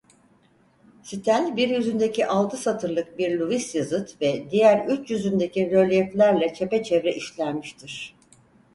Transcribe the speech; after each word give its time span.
Stel 1.03 1.57
bir 1.57 1.69
yüzündeki 1.69 2.27
altı 2.27 2.57
satırlık 2.57 3.17
bir 3.17 3.39
Luvice 3.39 3.77
yazıt 3.79 4.21
ve 4.21 4.47
diğer 4.51 4.87
üç 4.87 5.11
yüzündeki 5.11 5.71
rölyeflerle 5.71 6.53
çepeçevre 6.53 7.15
işlenmiştir. 7.15 8.15